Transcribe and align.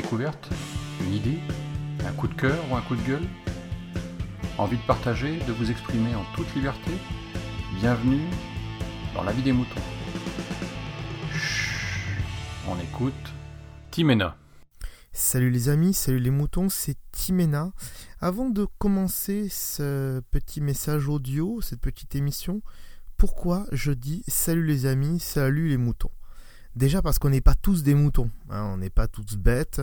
découverte, 0.00 0.48
une 1.02 1.12
idée, 1.12 1.38
un 2.06 2.12
coup 2.12 2.26
de 2.26 2.32
cœur 2.32 2.58
ou 2.70 2.74
un 2.74 2.80
coup 2.80 2.96
de 2.96 3.02
gueule 3.02 3.26
Envie 4.56 4.78
de 4.78 4.86
partager, 4.86 5.38
de 5.46 5.52
vous 5.52 5.70
exprimer 5.70 6.14
en 6.14 6.24
toute 6.34 6.54
liberté 6.54 6.92
Bienvenue 7.78 8.24
dans 9.14 9.22
la 9.22 9.32
vie 9.32 9.42
des 9.42 9.52
moutons. 9.52 9.80
On 12.66 12.80
écoute 12.80 13.34
Timena. 13.90 14.38
Salut 15.12 15.50
les 15.50 15.68
amis, 15.68 15.92
salut 15.92 16.18
les 16.18 16.30
moutons, 16.30 16.70
c'est 16.70 16.96
Timena. 17.12 17.70
Avant 18.20 18.48
de 18.48 18.66
commencer 18.78 19.48
ce 19.50 20.20
petit 20.30 20.62
message 20.62 21.08
audio, 21.08 21.60
cette 21.60 21.80
petite 21.80 22.14
émission, 22.14 22.62
pourquoi 23.18 23.66
je 23.70 23.92
dis 23.92 24.24
salut 24.28 24.64
les 24.64 24.86
amis, 24.86 25.20
salut 25.20 25.68
les 25.68 25.76
moutons? 25.76 26.10
Déjà 26.76 27.02
parce 27.02 27.18
qu'on 27.18 27.30
n'est 27.30 27.40
pas 27.40 27.54
tous 27.54 27.82
des 27.82 27.94
moutons, 27.94 28.30
hein, 28.48 28.64
on 28.72 28.76
n'est 28.76 28.90
pas 28.90 29.08
tous 29.08 29.36
bêtes 29.36 29.82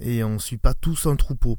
et 0.00 0.24
on 0.24 0.34
ne 0.34 0.38
suit 0.38 0.58
pas 0.58 0.74
tous 0.74 1.06
un 1.06 1.16
troupeau. 1.16 1.58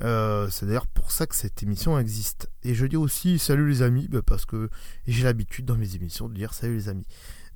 Euh, 0.00 0.48
c'est 0.50 0.66
d'ailleurs 0.66 0.86
pour 0.86 1.10
ça 1.10 1.26
que 1.26 1.34
cette 1.34 1.62
émission 1.62 1.98
existe. 1.98 2.50
Et 2.62 2.74
je 2.74 2.86
dis 2.86 2.96
aussi 2.96 3.38
salut 3.38 3.68
les 3.68 3.82
amis, 3.82 4.08
bah, 4.08 4.20
parce 4.24 4.44
que 4.44 4.68
j'ai 5.06 5.24
l'habitude 5.24 5.64
dans 5.64 5.76
mes 5.76 5.94
émissions 5.94 6.28
de 6.28 6.34
dire 6.34 6.54
salut 6.54 6.76
les 6.76 6.88
amis. 6.88 7.06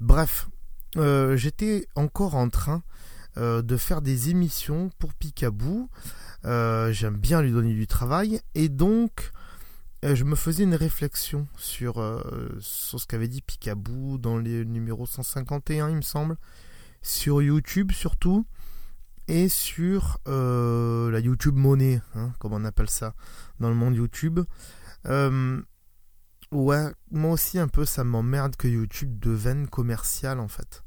Bref, 0.00 0.48
euh, 0.96 1.36
j'étais 1.36 1.86
encore 1.94 2.34
en 2.34 2.48
train 2.48 2.82
euh, 3.36 3.62
de 3.62 3.76
faire 3.76 4.00
des 4.00 4.30
émissions 4.30 4.90
pour 4.98 5.14
Picaboo. 5.14 5.88
J'aime 6.44 7.16
bien 7.16 7.42
lui 7.42 7.52
donner 7.52 7.74
du 7.74 7.86
travail. 7.86 8.40
Et 8.54 8.68
donc, 8.68 9.32
je 10.02 10.24
me 10.24 10.36
faisais 10.36 10.64
une 10.64 10.74
réflexion 10.74 11.46
sur, 11.56 11.94
sur 12.60 13.00
ce 13.00 13.06
qu'avait 13.06 13.28
dit 13.28 13.42
Picaboo 13.42 14.18
dans 14.18 14.38
les 14.38 14.64
numéros 14.64 15.06
151, 15.06 15.90
il 15.90 15.96
me 15.96 16.02
semble. 16.02 16.36
Sur 17.02 17.42
YouTube 17.42 17.92
surtout 17.92 18.46
et 19.28 19.48
sur 19.48 20.18
euh, 20.28 21.10
la 21.10 21.20
YouTube 21.20 21.56
monnaie, 21.56 22.00
hein, 22.14 22.32
comme 22.38 22.52
on 22.52 22.64
appelle 22.64 22.90
ça 22.90 23.14
dans 23.60 23.68
le 23.68 23.74
monde 23.74 23.94
YouTube. 23.96 24.40
Euh, 25.06 25.60
ouais, 26.52 26.92
moi 27.10 27.32
aussi 27.32 27.58
un 27.58 27.68
peu 27.68 27.84
ça 27.84 28.04
m'emmerde 28.04 28.56
que 28.56 28.68
YouTube 28.68 29.18
devienne 29.18 29.68
commercial 29.68 30.40
en 30.40 30.48
fait. 30.48 30.82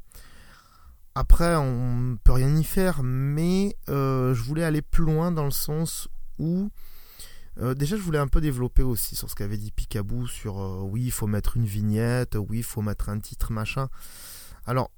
Après, 1.16 1.56
on 1.56 2.18
peut 2.24 2.32
rien 2.32 2.56
y 2.56 2.64
faire, 2.64 3.02
mais 3.04 3.76
euh, 3.90 4.34
je 4.34 4.42
voulais 4.42 4.64
aller 4.64 4.82
plus 4.82 5.04
loin 5.04 5.32
dans 5.32 5.44
le 5.44 5.52
sens 5.52 6.08
où 6.38 6.70
déjà 7.58 7.98
je 7.98 8.02
voulais 8.02 8.20
un 8.20 8.28
peu 8.28 8.42
développer 8.42 8.84
aussi 8.84 9.16
sur 9.16 9.30
ce 9.30 9.36
qu'avait 9.36 9.58
dit 9.58 9.72
Picaboo 9.72 10.28
sur 10.28 10.58
oui 10.86 11.04
il 11.06 11.12
faut 11.12 11.28
mettre 11.28 11.58
une 11.58 11.66
vignette, 11.66 12.36
oui 12.36 12.60
il 12.60 12.64
faut 12.64 12.82
mettre 12.82 13.10
un 13.10 13.20
titre 13.20 13.52
machin. 13.52 13.90
Alors 14.66 14.92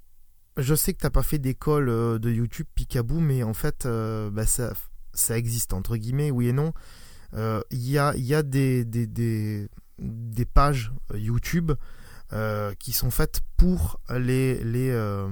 je 0.57 0.75
sais 0.75 0.93
que 0.93 0.99
t'as 0.99 1.09
pas 1.09 1.23
fait 1.23 1.39
d'école 1.39 1.89
euh, 1.89 2.19
de 2.19 2.29
YouTube 2.29 2.67
Picaboo, 2.75 3.19
mais 3.19 3.43
en 3.43 3.53
fait, 3.53 3.85
euh, 3.85 4.29
bah, 4.29 4.45
ça, 4.45 4.73
existe 5.37 5.73
entre 5.73 5.97
guillemets, 5.97 6.31
oui 6.31 6.47
et 6.47 6.53
non. 6.53 6.73
Euh, 7.33 7.61
il 7.71 7.89
y, 7.89 7.97
a, 7.97 8.13
des 8.43 9.69
pages 10.53 10.91
YouTube 11.13 11.71
qui 12.79 12.91
sont 12.91 13.11
faites 13.11 13.41
pour 13.57 13.99
les, 14.09 14.63
les, 14.63 15.27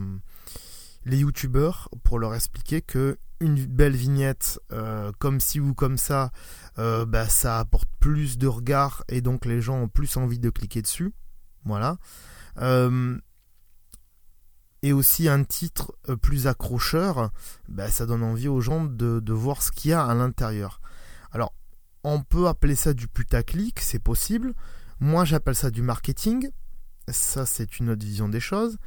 les 1.06 1.18
YouTubeurs 1.18 1.90
pour 2.04 2.20
leur 2.20 2.34
expliquer 2.36 2.82
que 2.82 3.18
une 3.42 3.66
belle 3.66 3.96
vignette 3.96 4.60
comme 5.20 5.40
ci 5.40 5.60
ou 5.60 5.74
comme 5.74 5.98
ça, 5.98 6.32
bah, 6.78 7.28
ça 7.28 7.60
apporte 7.60 7.90
plus 8.00 8.38
de 8.38 8.48
regards 8.48 9.04
et 9.08 9.22
donc 9.22 9.46
les 9.46 9.62
gens 9.62 9.82
ont 9.82 9.88
plus 9.88 10.18
envie 10.18 10.40
de 10.40 10.50
cliquer 10.50 10.82
dessus. 10.82 11.14
Voilà 11.66 11.98
et 14.82 14.94
aussi 14.94 15.28
un 15.28 15.44
titre 15.44 15.94
euh, 16.08 16.16
plus 16.16 16.48
accrocheur, 16.48 17.32
ben, 17.68 17.90
ça 17.90 18.06
donne 18.06 18.24
envie 18.24 18.48
aux 18.48 18.62
gens 18.62 18.86
de, 18.86 19.20
de 19.20 19.34
voir 19.34 19.62
ce 19.62 19.72
qu'il 19.72 19.92
y 19.92 19.94
a 19.94 20.06
à 20.06 20.14
l'intérieur. 20.14 20.82
Alors, 21.32 21.54
on 22.04 22.22
peut 22.22 22.48
appeler 22.48 22.76
ça 22.76 22.94
du 22.94 23.08
putaclic, 23.08 23.80
c'est 23.82 24.00
possible. 24.00 24.54
Moi, 25.00 25.26
j'appelle 25.26 25.56
ça 25.56 25.70
du 25.70 25.82
marketing. 25.82 26.50
Ça, 27.10 27.46
c'est 27.46 27.80
une 27.80 27.90
autre 27.90 28.06
vision 28.06 28.30
des 28.30 28.40
choses. 28.40 28.78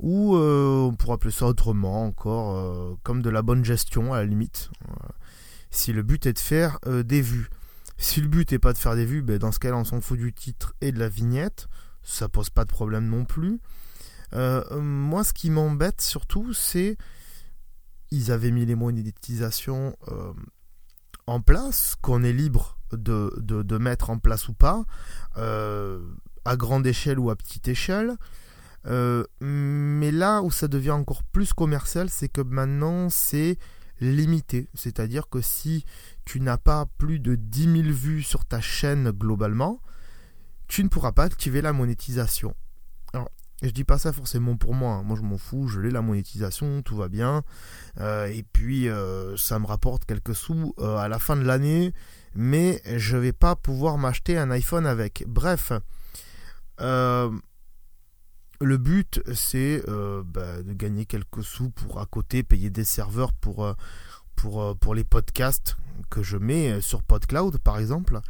Ou 0.00 0.36
euh, 0.36 0.88
on 0.90 0.94
pourrait 0.94 1.14
appeler 1.14 1.32
ça 1.32 1.46
autrement 1.46 2.04
encore, 2.04 2.56
euh, 2.56 2.94
comme 3.02 3.22
de 3.22 3.30
la 3.30 3.42
bonne 3.42 3.64
gestion 3.64 4.12
à 4.12 4.18
la 4.18 4.26
limite. 4.26 4.70
si 5.70 5.92
le 5.92 6.02
but 6.02 6.26
est 6.26 6.32
de 6.32 6.38
faire 6.38 6.78
des 7.04 7.20
vues. 7.20 7.48
Si 7.98 8.20
le 8.20 8.28
but 8.28 8.52
n'est 8.52 8.60
pas 8.60 8.72
de 8.72 8.78
faire 8.78 8.94
des 8.94 9.04
vues, 9.04 9.22
ben, 9.22 9.38
dans 9.38 9.50
ce 9.50 9.58
cas-là, 9.58 9.76
on 9.76 9.84
s'en 9.84 10.00
fout 10.00 10.18
du 10.18 10.32
titre 10.32 10.74
et 10.80 10.92
de 10.92 10.98
la 11.00 11.08
vignette. 11.08 11.66
Ça 12.02 12.28
pose 12.28 12.48
pas 12.48 12.64
de 12.64 12.70
problème 12.70 13.08
non 13.08 13.24
plus. 13.24 13.60
Euh, 14.34 14.80
moi, 14.80 15.24
ce 15.24 15.32
qui 15.32 15.50
m'embête 15.50 16.00
surtout, 16.00 16.52
c'est 16.52 16.96
ils 18.10 18.32
avaient 18.32 18.50
mis 18.50 18.64
les 18.64 18.74
monétisations 18.74 19.96
euh, 20.08 20.32
en 21.26 21.40
place, 21.40 21.94
qu'on 22.00 22.22
est 22.22 22.32
libre 22.32 22.78
de, 22.92 23.78
mettre 23.78 24.10
en 24.10 24.18
place 24.18 24.48
ou 24.48 24.54
pas, 24.54 24.84
euh, 25.36 26.00
à 26.44 26.56
grande 26.56 26.86
échelle 26.86 27.18
ou 27.18 27.30
à 27.30 27.36
petite 27.36 27.68
échelle. 27.68 28.16
Mais 30.08 30.12
là 30.12 30.40
où 30.40 30.50
ça 30.50 30.68
devient 30.68 30.92
encore 30.92 31.22
plus 31.22 31.52
commercial, 31.52 32.08
c'est 32.08 32.30
que 32.30 32.40
maintenant 32.40 33.10
c'est 33.10 33.58
limité. 34.00 34.70
C'est-à-dire 34.72 35.28
que 35.28 35.42
si 35.42 35.84
tu 36.24 36.40
n'as 36.40 36.56
pas 36.56 36.86
plus 36.96 37.20
de 37.20 37.34
10 37.34 37.82
000 37.82 37.94
vues 37.94 38.22
sur 38.22 38.46
ta 38.46 38.62
chaîne 38.62 39.10
globalement, 39.10 39.82
tu 40.66 40.82
ne 40.82 40.88
pourras 40.88 41.12
pas 41.12 41.24
activer 41.24 41.60
la 41.60 41.74
monétisation. 41.74 42.54
Alors, 43.12 43.28
je 43.60 43.68
dis 43.68 43.84
pas 43.84 43.98
ça 43.98 44.14
forcément 44.14 44.56
pour 44.56 44.72
moi. 44.72 44.94
Hein. 44.94 45.02
Moi, 45.02 45.18
je 45.18 45.22
m'en 45.22 45.36
fous. 45.36 45.68
Je 45.68 45.78
l'ai 45.78 45.90
la 45.90 46.00
monétisation, 46.00 46.80
tout 46.80 46.96
va 46.96 47.08
bien. 47.08 47.42
Euh, 48.00 48.28
et 48.28 48.44
puis, 48.50 48.88
euh, 48.88 49.36
ça 49.36 49.58
me 49.58 49.66
rapporte 49.66 50.06
quelques 50.06 50.34
sous 50.34 50.72
euh, 50.78 50.96
à 50.96 51.08
la 51.08 51.18
fin 51.18 51.36
de 51.36 51.44
l'année. 51.44 51.92
Mais 52.34 52.80
je 52.96 53.18
vais 53.18 53.34
pas 53.34 53.56
pouvoir 53.56 53.98
m'acheter 53.98 54.38
un 54.38 54.50
iPhone 54.50 54.86
avec. 54.86 55.24
Bref, 55.26 55.70
le 58.60 58.76
but, 58.76 59.20
c'est 59.34 59.82
bah, 59.86 60.62
de 60.62 60.72
gagner 60.72 61.06
quelques 61.06 61.44
sous 61.44 61.70
pour 61.70 62.00
à 62.00 62.06
côté 62.06 62.42
payer 62.42 62.70
des 62.70 62.84
serveurs 62.84 63.32
pour 63.32 63.74
pour 64.36 64.76
pour 64.78 64.94
les 64.94 65.04
podcasts 65.04 65.76
que 66.10 66.22
je 66.22 66.36
mets 66.36 66.80
sur 66.80 67.02
PodCloud, 67.02 67.58
par 67.58 67.78
exemple. 67.78 68.20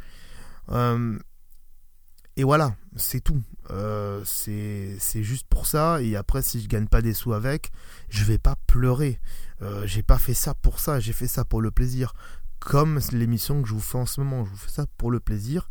Et 2.39 2.45
voilà, 2.45 2.73
c'est 2.95 3.19
tout. 3.19 3.43
Euh, 3.69 4.21
c'est 4.23 5.23
juste 5.23 5.45
pour 5.49 5.67
ça. 5.67 6.01
Et 6.01 6.15
après, 6.15 6.41
si 6.41 6.61
je 6.61 6.69
gagne 6.69 6.87
pas 6.87 7.01
des 7.01 7.13
sous 7.13 7.33
avec, 7.33 7.69
je 8.07 8.23
vais 8.23 8.37
pas 8.37 8.55
pleurer. 8.65 9.19
Euh, 9.61 9.85
j'ai 9.85 10.03
pas 10.03 10.17
fait 10.17 10.33
ça 10.33 10.53
pour 10.53 10.79
ça. 10.79 11.01
J'ai 11.01 11.11
fait 11.11 11.27
ça 11.27 11.43
pour 11.43 11.59
le 11.59 11.69
plaisir. 11.69 12.13
Comme 12.59 13.01
l'émission 13.11 13.61
que 13.61 13.67
je 13.67 13.73
vous 13.73 13.81
fais 13.81 13.97
en 13.97 14.05
ce 14.05 14.21
moment. 14.21 14.45
Je 14.45 14.51
vous 14.51 14.55
fais 14.55 14.71
ça 14.71 14.85
pour 14.97 15.11
le 15.11 15.19
plaisir. 15.19 15.69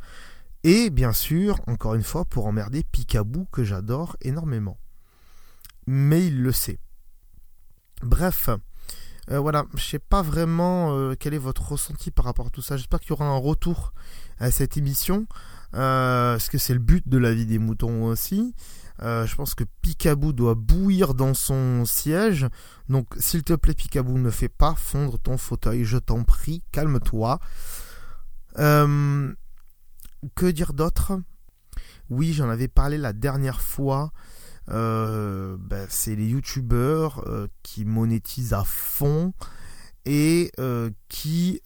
Et 0.65 0.91
bien 0.91 1.13
sûr, 1.13 1.61
encore 1.67 1.95
une 1.95 2.03
fois, 2.03 2.25
pour 2.25 2.47
emmerder 2.47 2.83
Picaboo 2.83 3.47
que 3.53 3.65
j'adore 3.65 4.17
énormément. 4.23 4.79
Mais 5.87 6.27
il 6.27 6.43
le 6.43 6.53
sait. 6.53 6.79
Bref, 8.03 8.51
euh, 9.31 9.39
voilà, 9.39 9.67
je 9.75 9.85
sais 9.85 9.99
pas 9.99 10.23
vraiment 10.23 10.97
euh, 10.97 11.15
quel 11.19 11.35
est 11.35 11.39
votre 11.39 11.73
ressenti 11.73 12.11
par 12.11 12.25
rapport 12.25 12.47
à 12.47 12.51
tout 12.51 12.63
ça. 12.63 12.77
J'espère 12.77 13.01
qu'il 13.01 13.11
y 13.11 13.13
aura 13.13 13.27
un 13.27 13.37
retour 13.37 13.93
à 14.39 14.51
cette 14.51 14.77
émission. 14.77 15.27
Euh, 15.75 16.33
parce 16.33 16.49
que 16.49 16.57
c'est 16.57 16.73
le 16.73 16.79
but 16.79 17.07
de 17.09 17.19
la 17.19 17.35
vie 17.35 17.45
des 17.47 17.59
moutons 17.59 18.05
aussi. 18.05 18.55
Je 19.01 19.33
pense 19.37 19.55
que 19.55 19.63
Picaboo 19.81 20.33
doit 20.33 20.57
bouillir 20.57 21.15
dans 21.15 21.33
son 21.33 21.85
siège. 21.85 22.49
Donc, 22.89 23.07
s'il 23.17 23.45
te 23.45 23.53
plaît, 23.53 23.75
Picaboo, 23.75 24.19
ne 24.19 24.31
fais 24.31 24.49
pas 24.49 24.75
fondre 24.75 25.21
ton 25.21 25.37
fauteuil. 25.37 25.85
Je 25.85 25.99
t'en 25.99 26.25
prie, 26.25 26.65
calme-toi. 26.73 27.39
Que 30.35 30.47
dire 30.47 30.73
d'autre? 30.73 31.21
Oui, 32.11 32.33
j'en 32.33 32.49
avais 32.49 32.69
parlé 32.69 32.99
la 32.99 33.13
dernière 33.13 33.61
fois. 33.61 34.13
Ben, 34.69 35.87
c'est 35.89 36.15
les 36.15 36.27
youtubeurs 36.29 37.25
qui 37.63 37.85
monétisent 37.85 38.53
à 38.53 38.65
fond 38.65 39.33
et 40.05 40.51
qui, 41.09 41.61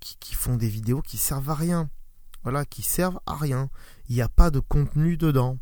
qui, 0.00 0.16
qui 0.20 0.34
font 0.34 0.56
des 0.56 0.68
vidéos 0.68 1.02
qui 1.02 1.18
servent 1.18 1.50
à 1.50 1.54
rien 1.54 1.90
voilà, 2.42 2.64
qui 2.64 2.82
servent 2.82 3.20
à 3.26 3.36
rien. 3.36 3.70
Il 4.08 4.16
n'y 4.16 4.22
a 4.22 4.28
pas 4.28 4.50
de 4.50 4.60
contenu 4.60 5.16
dedans. 5.16 5.58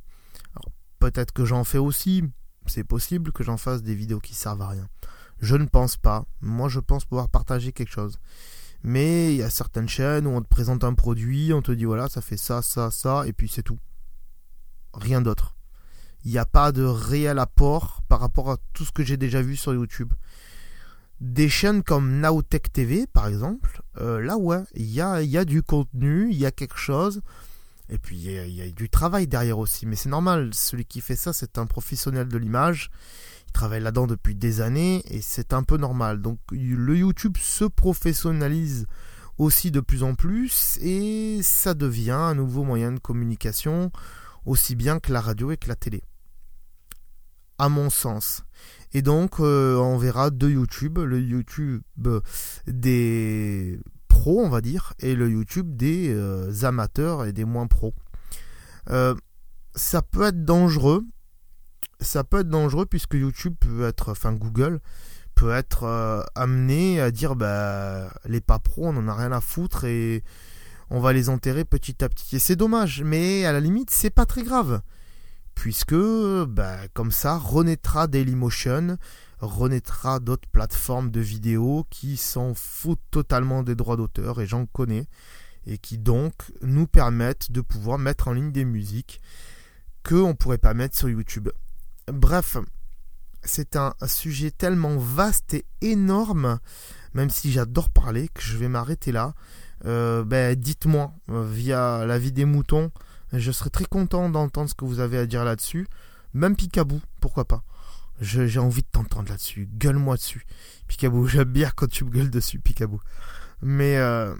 peut-être 0.99 1.33
que 1.33 1.45
j'en 1.45 1.65
fais 1.65 1.79
aussi. 1.79 2.25
C'est 2.67 2.85
possible 2.85 3.33
que 3.33 3.43
j'en 3.43 3.57
fasse 3.57 3.83
des 3.83 3.95
vidéos 3.95 4.21
qui 4.21 4.35
servent 4.35 4.63
à 4.63 4.69
rien. 4.69 4.89
Je 5.41 5.57
ne 5.57 5.65
pense 5.65 5.97
pas. 5.97 6.27
Moi, 6.41 6.69
je 6.69 6.81
pense 6.81 7.05
pouvoir 7.05 7.29
partager 7.29 7.73
quelque 7.73 7.93
chose. 7.93 8.19
Mais 8.83 9.35
il 9.35 9.39
y 9.39 9.43
a 9.43 9.51
certaines 9.51 9.89
chaînes 9.89 10.27
où 10.27 10.31
on 10.31 10.41
te 10.41 10.49
présente 10.49 10.85
un 10.85 10.95
produit, 10.95 11.53
on 11.53 11.63
te 11.63 11.73
dit 11.73 11.85
voilà, 11.85 12.09
ça 12.09 12.21
fait 12.21 12.37
ça, 12.37 12.63
ça, 12.63 12.91
ça, 12.91 13.25
et 13.27 13.33
puis 13.33 13.49
c'est 13.49 13.63
tout. 13.63 13.79
Rien 14.95 15.21
d'autre. 15.21 15.55
Il 16.25 16.31
n'y 16.31 16.39
a 16.39 16.47
pas 16.47 16.73
de 16.73 16.83
réel 16.83 17.39
apport 17.39 18.03
par 18.09 18.21
rapport 18.21 18.51
à 18.51 18.59
tout 18.73 18.85
ce 18.85 18.93
que 18.93 19.03
j'ai 19.03 19.17
déjà 19.17 19.43
vu 19.43 19.57
sur 19.57 19.73
YouTube. 19.73 20.13
Des 21.21 21.49
chaînes 21.49 21.83
comme 21.83 22.21
Nowtech 22.21 22.73
TV, 22.73 23.07
par 23.07 23.27
exemple, 23.27 23.83
euh, 23.99 24.21
là 24.21 24.39
ouais, 24.39 24.63
il 24.75 24.87
y 24.87 25.01
a 25.01 25.45
du 25.45 25.63
contenu, 25.63 26.29
il 26.31 26.39
y 26.39 26.47
a 26.47 26.51
quelque 26.51 26.79
chose. 26.79 27.21
Et 27.91 27.99
puis 27.99 28.17
il 28.17 28.55
y, 28.55 28.63
a, 28.63 28.71
du 28.71 28.89
travail 28.89 29.27
derrière 29.27 29.59
aussi. 29.59 29.85
Mais 29.85 29.97
c'est 29.97 30.09
normal, 30.09 30.51
celui 30.55 30.85
qui 30.85 31.01
fait 31.01 31.17
ça, 31.17 31.33
c'est 31.33 31.59
un 31.59 31.67
professionnel 31.67 32.29
de 32.29 32.39
l'image. 32.39 32.91
Il 33.51 33.53
travaille 33.53 33.83
là-dedans 33.83 34.07
depuis 34.07 34.37
des 34.37 34.61
années 34.61 35.03
et 35.13 35.21
c'est 35.21 35.53
un 35.53 35.65
peu 35.65 35.77
normal. 35.77 36.23
Donc 36.23 36.39
le 36.53 36.97
YouTube 36.97 37.37
se 37.37 37.65
professionnalise 37.65 38.87
aussi 39.39 39.73
de 39.73 39.81
plus 39.81 40.05
en 40.05 40.15
plus 40.15 40.79
et 40.81 41.41
ça 41.43 41.75
devient 41.75 42.13
un 42.13 42.37
nouveau 42.37 42.63
moyen 42.63 42.93
de 42.93 43.01
communication 43.01 43.91
aussi 44.47 44.77
bien 44.77 45.01
que 45.01 45.13
la 45.13 45.21
radio 45.21 45.51
et 45.51 45.57
que 45.57 45.67
la 45.67 45.75
télé. 45.75 46.05
À 47.59 47.69
mon 47.69 47.91
sens. 47.91 48.45
Et 48.93 49.03
donc 49.03 49.41
euh, 49.41 49.77
on 49.79 49.99
verra 49.99 50.31
deux 50.31 50.51
YouTube, 50.51 50.99
le 50.99 51.21
YouTube 51.21 51.83
des 52.69 53.81
pros 54.07 54.41
on 54.41 54.49
va 54.49 54.61
dire 54.61 54.93
et 55.01 55.17
le 55.17 55.29
YouTube 55.29 55.77
des 55.77 56.15
euh, 56.15 56.63
amateurs 56.63 57.25
et 57.25 57.33
des 57.33 57.45
moins 57.45 57.67
pros. 57.67 57.95
Euh, 58.91 59.17
ça 59.75 60.03
peut 60.03 60.23
être 60.23 60.45
dangereux. 60.45 61.05
Ça 62.01 62.25
peut 62.25 62.41
être 62.41 62.49
dangereux 62.49 62.87
puisque 62.87 63.15
YouTube 63.15 63.55
peut 63.61 63.85
être, 63.85 64.11
enfin 64.11 64.33
Google 64.33 64.81
peut 65.35 65.53
être 65.53 65.85
euh, 65.85 66.23
amené 66.35 67.01
à 67.01 67.11
dire 67.11 67.37
bah 67.37 68.13
les 68.27 68.41
pas 68.41 68.59
pros 68.59 68.87
on 68.87 68.97
en 68.97 69.09
a 69.09 69.15
rien 69.15 69.33
à 69.33 69.41
foutre 69.41 69.85
et 69.85 70.23
on 70.91 71.01
va 71.01 71.13
les 71.13 71.29
enterrer 71.29 71.65
petit 71.65 72.03
à 72.05 72.09
petit. 72.09 72.37
Et 72.37 72.39
c'est 72.39 72.57
dommage, 72.57 73.03
mais 73.03 73.45
à 73.45 73.53
la 73.53 73.61
limite 73.61 73.91
c'est 73.91 74.11
pas 74.11 74.27
très 74.27 74.43
grave 74.43 74.83
puisque 75.61 75.95
bah, 76.49 76.89
comme 76.95 77.13
ça 77.13 77.37
renaîtra 77.37 78.07
Dailymotion, 78.07 78.97
renaîtra 79.41 80.19
d'autres 80.19 80.49
plateformes 80.51 81.11
de 81.11 81.21
vidéos 81.21 81.85
qui 81.91 82.17
s'en 82.17 82.55
foutent 82.55 82.99
totalement 83.11 83.63
des 83.63 83.75
droits 83.75 83.99
d'auteur 83.99 84.41
et 84.41 84.47
j'en 84.47 84.65
connais 84.65 85.07
et 85.67 85.77
qui 85.77 85.99
donc 85.99 86.33
nous 86.63 86.87
permettent 86.87 87.53
de 87.53 87.61
pouvoir 87.61 87.99
mettre 87.99 88.29
en 88.29 88.33
ligne 88.33 88.53
des 88.53 88.65
musiques 88.65 89.21
qu'on 90.03 90.29
ne 90.29 90.33
pourrait 90.33 90.57
pas 90.57 90.73
mettre 90.73 90.97
sur 90.97 91.11
YouTube. 91.11 91.51
Bref, 92.13 92.57
c'est 93.43 93.77
un 93.77 93.95
sujet 94.07 94.51
tellement 94.51 94.97
vaste 94.97 95.55
et 95.55 95.65
énorme, 95.81 96.59
même 97.15 97.31
si 97.31 97.53
j'adore 97.53 97.91
parler, 97.91 98.29
que 98.29 98.43
je 98.43 98.57
vais 98.57 98.69
m'arrêter 98.69 99.13
là. 99.13 99.35
Euh, 99.87 100.25
ben, 100.25 100.55
dites-moi 100.57 101.13
euh, 101.31 101.49
via 101.51 102.05
la 102.05 102.19
vie 102.19 102.33
des 102.33 102.45
moutons, 102.45 102.91
je 103.33 103.51
serais 103.51 103.71
très 103.71 103.87
content 103.87 104.29
d'entendre 104.29 104.69
ce 104.69 104.75
que 104.75 104.85
vous 104.85 105.01
avez 105.01 105.19
à 105.19 105.27
dire 105.27 105.45
là-dessus. 105.45 105.87
Même 106.35 106.57
Picabou, 106.57 107.01
pourquoi 107.21 107.47
pas. 107.47 107.63
J'ai 108.21 108.59
envie 108.59 108.83
de 108.83 108.89
t'entendre 108.93 109.31
là-dessus. 109.31 109.69
Gueule-moi 109.73 110.17
dessus. 110.17 110.45
Picabou, 110.87 111.27
j'aime 111.29 111.45
bien 111.45 111.71
quand 111.75 111.89
tu 111.89 112.05
me 112.05 112.11
gueules 112.11 112.31
dessus, 112.31 112.59
Picabou. 112.59 113.01
Mais, 113.63 113.97
euh, 113.97 114.35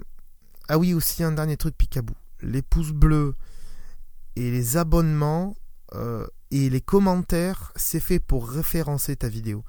ah 0.67 0.77
oui, 0.77 0.93
aussi 0.93 1.23
un 1.23 1.31
dernier 1.31 1.57
truc, 1.57 1.75
Picabou. 1.75 2.13
Les 2.41 2.61
pouces 2.61 2.91
bleus, 2.91 3.35
et 4.35 4.51
les 4.51 4.77
abonnements 4.77 5.55
et 6.51 6.69
les 6.69 6.81
commentaires, 6.81 7.71
c'est 7.75 7.99
fait 7.99 8.19
pour 8.19 8.49
référencer 8.49 9.15
ta 9.15 9.29
vidéo. 9.29 9.63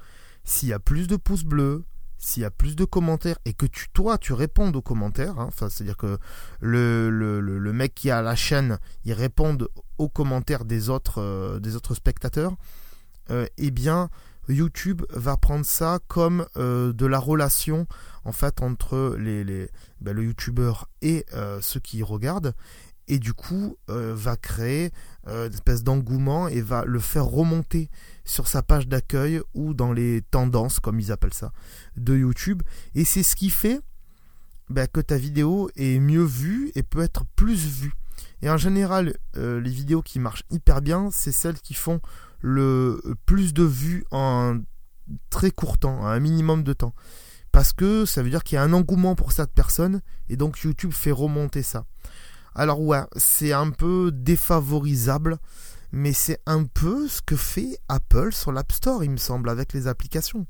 S'il 0.44 0.68
y 0.68 0.72
a 0.72 0.80
plus 0.80 1.06
de 1.06 1.16
pouces 1.16 1.44
bleus, 1.44 1.84
s'il 2.18 2.42
y 2.42 2.46
a 2.46 2.50
plus 2.50 2.76
de 2.76 2.84
commentaires 2.84 3.38
et 3.44 3.52
que 3.52 3.66
toi, 3.92 4.18
tu 4.18 4.32
répondes 4.32 4.76
aux 4.76 4.82
commentaires, 4.82 5.38
hein, 5.38 5.50
c'est-à-dire 5.56 5.96
que 5.96 6.18
le, 6.60 7.72
mec 7.72 7.94
qui 7.94 8.10
a 8.10 8.22
la 8.22 8.36
chaîne, 8.36 8.78
il 9.04 9.12
réponde 9.12 9.68
aux 9.98 10.08
commentaires 10.08 10.64
des 10.64 10.88
autres, 10.88 11.20
euh, 11.20 11.94
spectateurs, 11.94 12.54
euh, 13.30 13.46
eh 13.58 13.70
bien, 13.70 14.08
YouTube 14.48 15.02
va 15.10 15.36
prendre 15.36 15.64
ça 15.64 16.00
comme 16.08 16.46
de 16.56 17.06
la 17.06 17.18
relation 17.20 17.86
entre 18.24 19.16
les, 19.16 19.44
les 19.44 19.70
ben, 20.00 20.12
le 20.12 20.24
youtubeur 20.24 20.88
et 21.00 21.24
ceux 21.60 21.80
qui 21.80 22.02
regardent 22.02 22.54
et 23.12 23.18
du 23.18 23.34
coup 23.34 23.76
euh, 23.90 24.14
va 24.16 24.36
créer 24.38 24.90
euh, 25.26 25.46
une 25.46 25.52
espèce 25.52 25.84
d'engouement 25.84 26.48
et 26.48 26.62
va 26.62 26.86
le 26.86 26.98
faire 26.98 27.26
remonter 27.26 27.90
sur 28.24 28.48
sa 28.48 28.62
page 28.62 28.88
d'accueil 28.88 29.42
ou 29.52 29.74
dans 29.74 29.92
les 29.92 30.22
tendances, 30.22 30.80
comme 30.80 30.98
ils 30.98 31.12
appellent 31.12 31.34
ça, 31.34 31.52
de 31.98 32.16
YouTube. 32.16 32.62
Et 32.94 33.04
c'est 33.04 33.22
ce 33.22 33.36
qui 33.36 33.50
fait 33.50 33.82
bah, 34.70 34.86
que 34.86 35.00
ta 35.00 35.18
vidéo 35.18 35.70
est 35.76 35.98
mieux 35.98 36.24
vue 36.24 36.72
et 36.74 36.82
peut 36.82 37.02
être 37.02 37.26
plus 37.36 37.66
vue. 37.66 37.92
Et 38.40 38.48
en 38.48 38.56
général, 38.56 39.14
euh, 39.36 39.60
les 39.60 39.70
vidéos 39.70 40.00
qui 40.00 40.18
marchent 40.18 40.44
hyper 40.50 40.80
bien, 40.80 41.10
c'est 41.12 41.32
celles 41.32 41.60
qui 41.60 41.74
font 41.74 42.00
le 42.40 42.98
plus 43.26 43.52
de 43.52 43.62
vues 43.62 44.04
en 44.10 44.58
très 45.28 45.50
court 45.50 45.76
temps, 45.76 46.06
un 46.06 46.18
minimum 46.18 46.62
de 46.62 46.72
temps. 46.72 46.94
Parce 47.52 47.74
que 47.74 48.06
ça 48.06 48.22
veut 48.22 48.30
dire 48.30 48.42
qu'il 48.42 48.56
y 48.56 48.58
a 48.58 48.62
un 48.62 48.72
engouement 48.72 49.14
pour 49.14 49.32
cette 49.32 49.52
personne 49.52 50.00
et 50.30 50.36
donc 50.36 50.60
YouTube 50.60 50.92
fait 50.94 51.12
remonter 51.12 51.62
ça. 51.62 51.84
Alors 52.54 52.80
ouais, 52.80 53.02
c'est 53.16 53.52
un 53.52 53.70
peu 53.70 54.10
défavorisable, 54.12 55.38
mais 55.90 56.12
c'est 56.12 56.40
un 56.46 56.64
peu 56.64 57.08
ce 57.08 57.22
que 57.22 57.36
fait 57.36 57.78
Apple 57.88 58.32
sur 58.32 58.52
l'App 58.52 58.72
Store, 58.72 59.02
il 59.04 59.10
me 59.10 59.16
semble, 59.16 59.48
avec 59.48 59.72
les 59.72 59.86
applications. 59.86 60.46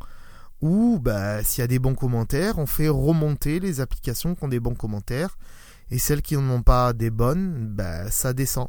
Où 0.60 0.98
bah, 1.00 1.42
s'il 1.42 1.62
y 1.62 1.64
a 1.64 1.68
des 1.68 1.78
bons 1.78 1.94
commentaires, 1.94 2.58
on 2.58 2.66
fait 2.66 2.88
remonter 2.88 3.60
les 3.60 3.80
applications 3.80 4.34
qui 4.34 4.44
ont 4.44 4.48
des 4.48 4.60
bons 4.60 4.74
commentaires, 4.74 5.36
et 5.90 5.98
celles 5.98 6.22
qui 6.22 6.36
n'en 6.36 6.48
ont 6.54 6.62
pas 6.62 6.92
des 6.92 7.10
bonnes, 7.10 7.68
bah, 7.68 8.10
ça 8.10 8.32
descend. 8.32 8.68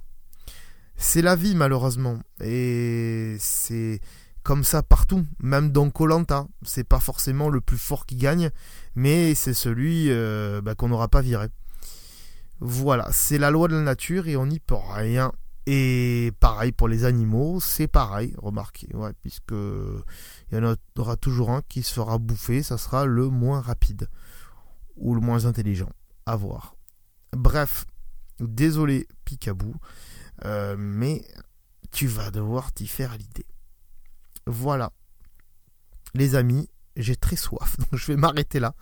C'est 0.96 1.22
la 1.24 1.36
vie 1.36 1.56
malheureusement, 1.56 2.20
et 2.40 3.36
c'est 3.40 4.00
comme 4.44 4.64
ça 4.64 4.84
partout, 4.84 5.26
même 5.40 5.72
dans 5.72 5.90
Colanta. 5.90 6.48
C'est 6.64 6.84
pas 6.84 7.00
forcément 7.00 7.50
le 7.50 7.62
plus 7.62 7.78
fort 7.78 8.06
qui 8.06 8.16
gagne, 8.16 8.52
mais 8.96 9.34
c'est 9.36 9.54
celui 9.54 10.08
euh, 10.10 10.62
bah, 10.62 10.76
qu'on 10.76 10.90
n'aura 10.90 11.08
pas 11.08 11.22
viré. 11.22 11.48
Voilà, 12.60 13.10
c'est 13.12 13.38
la 13.38 13.52
loi 13.52 13.68
de 13.68 13.76
la 13.76 13.82
nature 13.82 14.28
et 14.28 14.38
on 14.38 14.46
n'y 14.46 14.60
peut 14.60 14.76
rien. 14.76 15.32
Et 15.66 16.34
pareil 16.40 16.74
pour 16.74 16.90
les 16.90 17.06
animaux, 17.06 17.60
c'est 17.62 17.88
pareil, 17.88 18.36
remarquez, 18.38 18.94
ouais, 18.96 19.14
puisque 19.22 19.54
il 19.54 20.58
y 20.58 20.58
en 20.58 20.76
aura 20.98 21.16
toujours 21.16 21.52
un 21.52 21.62
qui 21.62 21.84
se 21.84 21.94
fera 21.94 22.18
bouffer, 22.18 22.64
ça 22.64 22.78
sera 22.78 23.06
le 23.06 23.30
moins 23.30 23.62
rapide 23.62 24.10
ou 24.98 25.16
le 25.16 25.22
moins 25.22 25.46
intelligent, 25.46 25.90
à 26.26 26.36
voir. 26.36 26.76
Bref, 27.32 27.86
désolé 28.40 29.08
Picabou, 29.24 29.74
euh, 30.44 30.76
mais 30.78 31.26
tu 31.92 32.08
vas 32.08 32.30
devoir 32.30 32.74
t'y 32.74 32.88
faire 32.88 33.18
l'idée. 33.18 33.46
Voilà, 34.46 34.92
les 36.14 36.36
amis, 36.36 36.70
j'ai 36.98 37.16
très 37.16 37.38
soif, 37.38 37.78
donc 37.80 37.96
je 37.96 38.08
vais 38.08 38.18
m'arrêter 38.18 38.60
là. 38.60 38.76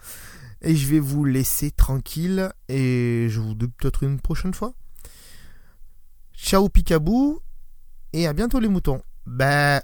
Et 0.62 0.76
je 0.76 0.88
vais 0.88 1.00
vous 1.00 1.26
laisser 1.26 1.72
tranquille 1.72 2.52
et 2.70 3.28
je 3.30 3.40
vous 3.40 3.56
dis 3.56 3.68
peut-être 3.68 4.04
une 4.04 4.20
prochaine 4.20 4.54
fois. 4.54 4.74
Ciao 6.36 6.70
Picabou 6.70 7.40
et 8.14 8.28
à 8.28 8.34
bientôt 8.34 8.60
les 8.60 8.68
moutons. 8.68 9.02
Bah. 9.26 9.82